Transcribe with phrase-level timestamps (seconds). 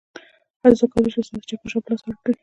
[0.63, 2.33] هر څوک کولی شي استاد ته چکش او پلاس ورکړي